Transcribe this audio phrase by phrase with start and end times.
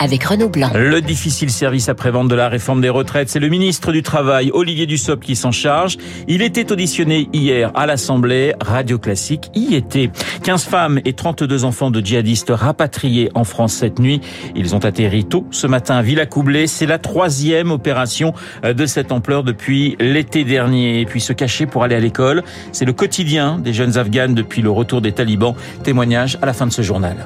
[0.00, 0.70] avec Renaud Blanc.
[0.74, 4.86] Le difficile service après-vente de la réforme des retraites, c'est le ministre du Travail, Olivier
[4.86, 5.98] Dussopt, qui s'en charge.
[6.26, 8.54] Il était auditionné hier à l'Assemblée.
[8.60, 10.10] Radio Classique y était.
[10.42, 14.22] 15 femmes et 32 enfants de djihadistes rapatriés en France cette nuit.
[14.56, 16.66] Ils ont atterri tôt ce matin à Villacoublay.
[16.66, 18.32] C'est la troisième opération
[18.64, 21.00] de cette ampleur depuis l'été dernier.
[21.00, 22.42] Et puis se cacher pour aller à l'école,
[22.72, 25.54] c'est le quotidien des jeunes Afghanes depuis le retour des talibans.
[25.84, 27.16] Témoignage à la fin de ce journal.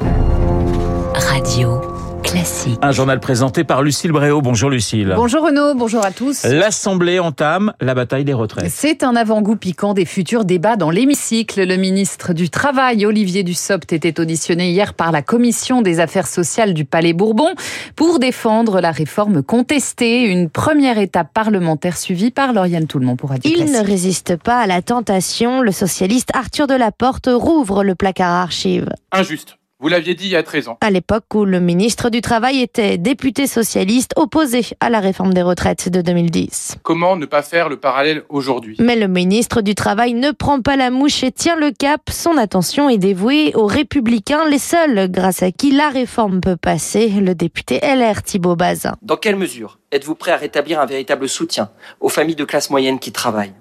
[1.15, 1.94] Radio.
[2.25, 2.79] Classique.
[2.83, 4.41] Un journal présenté par Lucille Bréau.
[4.41, 5.13] Bonjour Lucille.
[5.15, 6.45] Bonjour Renaud, bonjour à tous.
[6.45, 8.71] L'Assemblée entame la bataille des retraites.
[8.71, 11.65] C'est un avant-goût piquant des futurs débats dans l'hémicycle.
[11.67, 16.73] Le ministre du Travail, Olivier Dussopt, était auditionné hier par la Commission des affaires sociales
[16.75, 17.51] du Palais Bourbon
[17.95, 20.23] pour défendre la réforme contestée.
[20.25, 23.77] Une première étape parlementaire suivie par Lauriane Toulmont pour Radio Il Classique.
[23.77, 25.61] ne résiste pas à la tentation.
[25.61, 28.89] Le socialiste Arthur Delaporte rouvre le placard archive.
[29.13, 29.57] Injuste.
[29.81, 30.79] Vous l'aviez dit il y a 13 ans.
[30.81, 35.43] À l'époque où le ministre du Travail était député socialiste opposé à la réforme des
[35.43, 36.77] retraites de 2010.
[36.85, 38.77] Comment ne pas faire le parallèle aujourd'hui?
[38.79, 42.03] Mais le ministre du Travail ne prend pas la mouche et tient le cap.
[42.09, 47.09] Son attention est dévouée aux républicains, les seuls grâce à qui la réforme peut passer.
[47.09, 48.95] Le député LR Thibault Bazin.
[49.03, 51.69] Dans quelle mesure êtes-vous prêt à rétablir un véritable soutien
[52.01, 53.55] aux familles de classe moyenne qui travaillent?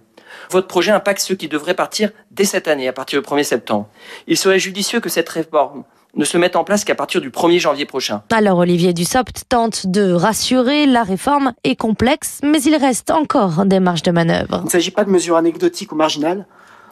[0.50, 3.88] Votre projet impacte ceux qui devraient partir dès cette année, à partir du 1er septembre.
[4.28, 5.84] Il serait judicieux que cette réforme
[6.16, 8.22] ne se mette en place qu'à partir du 1er janvier prochain.
[8.32, 13.80] Alors Olivier Dussopt tente de rassurer, la réforme est complexe, mais il reste encore des
[13.80, 14.60] marges de manœuvre.
[14.62, 16.46] Il ne s'agit pas de mesures anecdotiques ou marginales,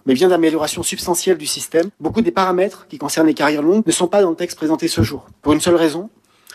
[0.08, 1.90] mais bien d'améliorations substantielles du système.
[2.00, 4.88] Beaucoup des paramètres qui concernent les carrières longues ne sont pas dans le texte présenté
[4.88, 5.28] ce jour.
[5.44, 6.10] Pour une seule raison,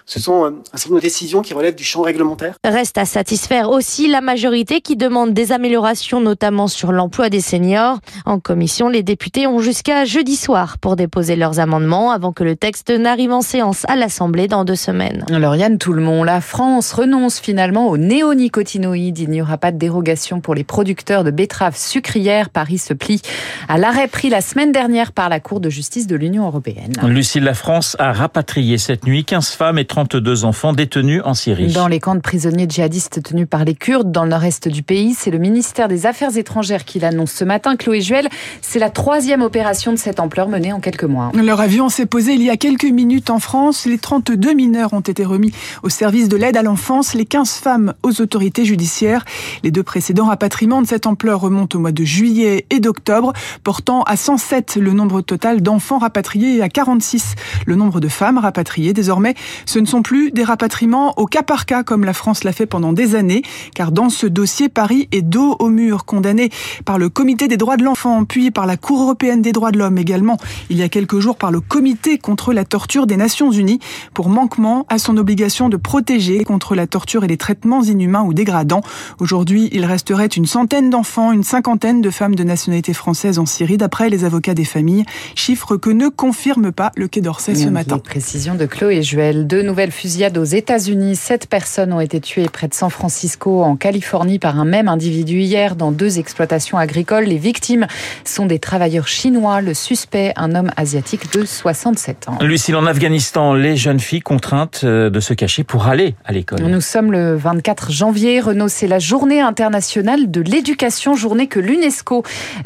[0.06, 2.54] ce sont un certain nombre de décisions qui relèvent du champ réglementaire.
[2.64, 7.98] Reste à satisfaire aussi la majorité qui demande des améliorations, notamment sur l'emploi des seniors.
[8.24, 12.54] En commission, les députés ont jusqu'à jeudi soir pour déposer leurs amendements avant que le
[12.54, 15.24] texte n'arrive en séance à l'Assemblée dans deux semaines.
[15.28, 19.18] Lauriane Toulmont, la France renonce finalement aux néonicotinoïdes.
[19.18, 22.50] Il n'y aura pas de dérogation pour les producteurs de betteraves sucrières.
[22.50, 23.22] Paris se plie
[23.68, 26.92] à l'arrêt pris la semaine dernière par la Cour de justice de l'Union européenne.
[27.02, 31.72] Lucille, la France a rapatrié cette nuit 15 femmes et 32 enfants détenus en Syrie.
[31.72, 35.14] Dans les camps de prisonniers djihadistes tenus par les Kurdes dans le nord-est du pays,
[35.14, 37.76] c'est le ministère des Affaires étrangères qui l'annonce ce matin.
[37.76, 38.28] Chloé Juel,
[38.60, 41.32] c'est la troisième opération de cette ampleur menée en quelques mois.
[41.34, 43.86] Leur avion s'est posé il y a quelques minutes en France.
[43.86, 45.50] Les 32 mineurs ont été remis
[45.82, 49.24] au service de l'aide à l'enfance, les 15 femmes aux autorités judiciaires.
[49.64, 53.32] Les deux précédents rapatriements de cette ampleur remontent au mois de juillet et d'octobre,
[53.64, 57.34] portant à 107 le nombre total d'enfants rapatriés et à 46
[57.64, 58.92] le nombre de femmes rapatriées.
[58.92, 59.34] Désormais,
[59.64, 62.66] ce ne sont plus des rapatriements au cas par cas comme la France l'a fait
[62.66, 63.42] pendant des années,
[63.74, 66.50] car dans ce dossier, Paris est dos au mur, condamné
[66.84, 69.78] par le Comité des droits de l'enfant, puis par la Cour européenne des droits de
[69.78, 70.36] l'homme également,
[70.70, 73.80] il y a quelques jours par le Comité contre la torture des Nations Unies,
[74.14, 78.34] pour manquement à son obligation de protéger contre la torture et les traitements inhumains ou
[78.34, 78.82] dégradants.
[79.20, 83.76] Aujourd'hui, il resterait une centaine d'enfants, une cinquantaine de femmes de nationalité française en Syrie,
[83.76, 85.04] d'après les avocats des familles,
[85.34, 87.98] chiffre que ne confirme pas le Quai d'Orsay ce matin.
[87.98, 89.46] Précision de Chloé Juel.
[89.46, 91.16] Deux nouvelles fusillades aux États-Unis.
[91.16, 95.40] Sept personnes ont été tuées près de San Francisco, en Californie, par un même individu
[95.40, 97.24] hier dans deux exploitations agricoles.
[97.24, 97.86] Les victimes
[98.24, 99.60] sont des travailleurs chinois.
[99.60, 102.38] Le suspect, un homme asiatique de 67 ans.
[102.40, 106.62] Lucille, en Afghanistan, les jeunes filles contraintes de se cacher pour aller à l'école.
[106.62, 108.40] Nous sommes le 24 janvier.
[108.40, 112.22] Renaud, c'est la journée internationale de l'éducation, journée que l'UNESCO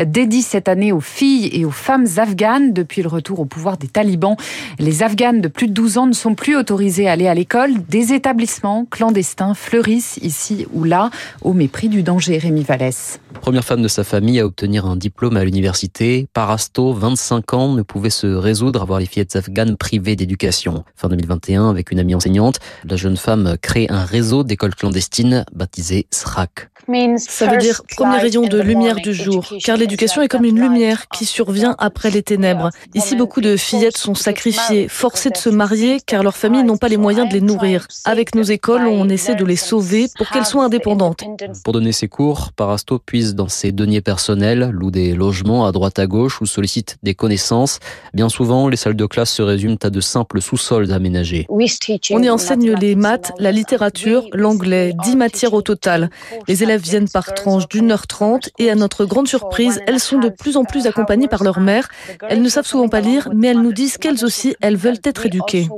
[0.06, 2.72] dédie cette année aux filles et aux femmes afghanes.
[2.72, 4.36] Depuis le retour au pouvoir des talibans,
[4.78, 7.72] les Afghanes de plus de 12 ans ne sont plus autorisées aller à l'école.
[7.88, 11.10] Des établissements clandestins fleurissent ici ou là,
[11.42, 12.38] au mépris du danger.
[12.38, 13.20] Rémi Vallès.
[13.40, 17.82] Première femme de sa famille à obtenir un diplôme à l'université, Parasto, 25 ans, ne
[17.82, 20.84] pouvait se résoudre à voir les fillettes afghanes privées d'éducation.
[20.96, 26.06] Fin 2021, avec une amie enseignante, la jeune femme crée un réseau d'écoles clandestines baptisé
[26.10, 26.70] SRAC.
[27.18, 31.08] Ça veut dire premier rayon de lumière du jour, car l'éducation est comme une lumière
[31.08, 32.70] qui survient après les ténèbres.
[32.94, 36.88] Ici, beaucoup de fillettes sont sacrifiées, forcées de se marier, car leurs familles n'ont pas
[36.88, 37.86] les moyens de les nourrir.
[38.04, 41.24] Avec nos écoles, on essaie de les sauver pour qu'elles soient indépendantes.
[41.64, 45.98] Pour donner ses cours, Parasto puise dans ses deniers personnels, loue des logements à droite
[45.98, 47.78] à gauche ou sollicite des connaissances.
[48.14, 51.46] Bien souvent, les salles de classe se résument à de simples sous-sols aménagés.
[51.48, 56.10] On y enseigne les maths, la littérature, l'anglais, dix matières au total.
[56.48, 60.00] Les élèves élèves viennent par tranche d'une heure trente et à notre grande surprise, elles
[60.00, 61.88] sont de plus en plus accompagnées par leur mère.
[62.28, 65.26] Elles ne savent souvent pas lire, mais elles nous disent qu'elles aussi, elles veulent être
[65.26, 65.68] éduquées.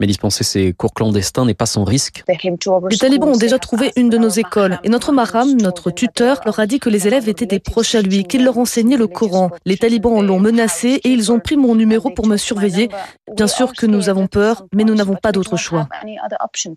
[0.00, 2.24] Mais dispenser ces cours clandestins n'est pas sans risque.
[2.28, 6.58] Les talibans ont déjà trouvé une de nos écoles et notre maram, notre tuteur, leur
[6.60, 9.50] a dit que les élèves étaient des proches à lui, qu'il leur enseignait le Coran.
[9.64, 12.88] Les talibans l'ont menacé et ils ont pris mon numéro pour me surveiller.
[13.34, 15.88] Bien sûr que nous avons peur, mais nous n'avons pas d'autre choix.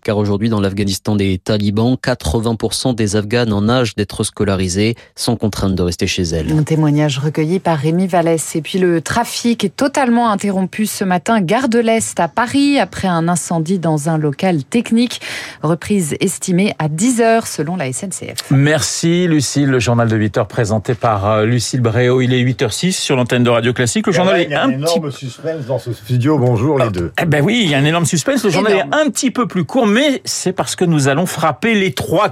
[0.04, 2.51] Car aujourd'hui, dans l'Afghanistan des talibans, 80%
[2.94, 6.52] des Afghanes en âge d'être scolarisés sont contraintes de rester chez elles.
[6.52, 8.56] Un témoignage recueilli par Rémi Vallès.
[8.56, 13.08] Et puis le trafic est totalement interrompu ce matin, gare de l'Est à Paris, après
[13.08, 15.20] un incendie dans un local technique.
[15.62, 18.50] Reprise estimée à 10 heures selon la SNCF.
[18.50, 22.20] Merci Lucille, le journal de 8 heures présenté par euh, Lucille Bréau.
[22.20, 24.06] Il est 8h06 sur l'antenne de Radio Classique.
[24.06, 26.38] Le journal il y a un, est un énorme petit suspense dans ce studio.
[26.38, 27.12] Bonjour les deux.
[27.20, 28.44] Eh ben oui, il y a un énorme suspense.
[28.44, 31.74] Le journal est un petit peu plus court, mais c'est parce que nous allons frapper
[31.74, 32.28] les trois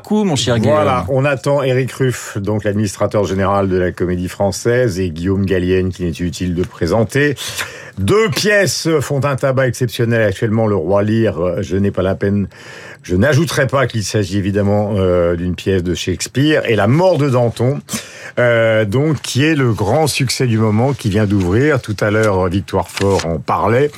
[0.73, 5.91] Voilà, on attend Éric Ruff, donc l'administrateur général de la Comédie Française, et Guillaume Gallienne,
[5.91, 7.35] qui n'est utile de présenter.
[8.01, 10.67] Deux pièces font un tabac exceptionnel actuellement.
[10.67, 12.49] Le Roi Lear, je n'ai pas la peine.
[13.03, 17.29] Je n'ajouterai pas qu'il s'agit évidemment euh, d'une pièce de Shakespeare et La mort de
[17.29, 17.81] Danton,
[18.39, 21.83] euh, donc qui est le grand succès du moment, qui vient d'ouvrir.
[21.83, 23.91] Tout à l'heure, Victoire Fort en parlait.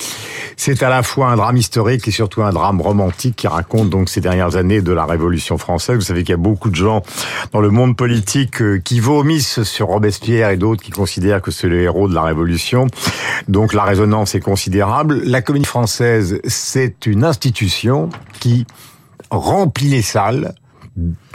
[0.56, 4.08] C'est à la fois un drame historique et surtout un drame romantique qui raconte donc
[4.08, 5.96] ces dernières années de la Révolution française.
[5.96, 7.02] Vous savez qu'il y a beaucoup de gens
[7.52, 11.68] dans le monde politique euh, qui vomissent sur Robespierre et d'autres qui considèrent que c'est
[11.68, 12.86] le héros de la Révolution.
[13.48, 15.20] Donc la résonance est considérable.
[15.24, 18.08] La Comédie Française, c'est une institution
[18.40, 18.66] qui
[19.30, 20.54] remplit les salles,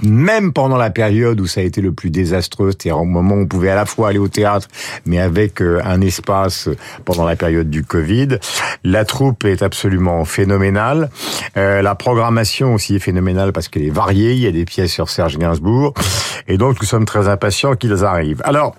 [0.01, 3.41] même pendant la période où ça a été le plus désastreux, c'est-à-dire au moment où
[3.41, 4.67] on pouvait à la fois aller au théâtre,
[5.05, 6.67] mais avec euh, un espace
[7.05, 8.39] pendant la période du Covid.
[8.83, 11.11] La troupe est absolument phénoménale.
[11.57, 14.33] Euh, la programmation aussi est phénoménale parce qu'elle est variée.
[14.33, 15.93] Il y a des pièces sur Serge Gainsbourg.
[16.47, 18.41] Et donc, nous sommes très impatients qu'ils arrivent.
[18.45, 18.75] Alors,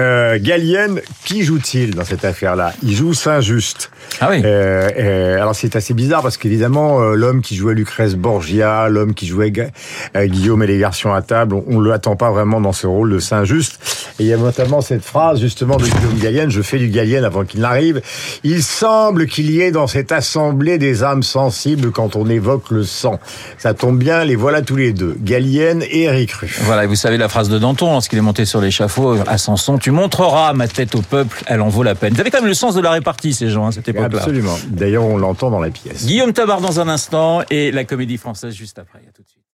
[0.00, 2.72] euh, Gallienne, qui joue-t-il dans cette affaire-là?
[2.82, 3.90] Il joue Saint-Just.
[4.20, 4.40] Ah oui.
[4.44, 9.14] Euh, euh, alors c'est assez bizarre parce qu'évidemment euh, l'homme qui jouait Lucrèce Borgia, l'homme
[9.14, 9.52] qui jouait
[10.16, 13.12] euh, Guillaume et les garçons à table, on, ne l'attend pas vraiment dans ce rôle
[13.12, 13.99] de Saint-Just.
[14.20, 17.24] Et il y a notamment cette phrase justement de Guillaume Gallienne, je fais du Gallienne
[17.24, 18.02] avant qu'il n'arrive.
[18.44, 22.84] Il semble qu'il y ait dans cette assemblée des âmes sensibles quand on évoque le
[22.84, 23.18] sang.
[23.56, 26.60] Ça tombe bien, les voilà tous les deux, Gallienne et Eric Ruff.
[26.64, 29.78] Voilà, et vous savez la phrase de Danton lorsqu'il est monté sur l'échafaud à Samson,
[29.78, 32.12] tu montreras ma tête au peuple, elle en vaut la peine.
[32.12, 34.18] Vous avez quand même le sens de la répartie ces gens à cette époque-là.
[34.18, 34.58] Absolument.
[34.68, 36.04] D'ailleurs, on l'entend dans la pièce.
[36.04, 38.98] Guillaume Tabar dans un instant et la comédie française juste après.
[38.98, 39.22] À tout.